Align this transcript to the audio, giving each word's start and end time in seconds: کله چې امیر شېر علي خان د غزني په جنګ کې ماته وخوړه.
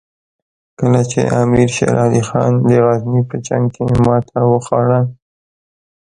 کله 0.79 1.01
چې 1.11 1.21
امیر 1.41 1.69
شېر 1.75 1.95
علي 2.05 2.21
خان 2.29 2.51
د 2.67 2.69
غزني 2.85 3.21
په 3.29 3.35
جنګ 3.47 3.65
کې 3.75 3.83
ماته 4.05 4.39
وخوړه. 4.51 5.01